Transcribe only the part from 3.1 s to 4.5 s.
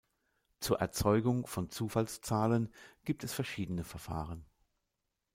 es verschiedene Verfahren.